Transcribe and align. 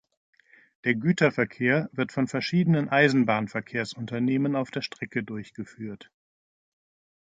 Der 0.83 0.95
Güterverkehr 0.95 1.87
wird 1.91 2.11
von 2.11 2.25
verschiedenen 2.27 2.89
Eisenbahnverkehrsunternehmen 2.89 4.55
auf 4.55 4.71
der 4.71 4.81
Strecke 4.81 5.23
durchgeführt. 5.23 6.09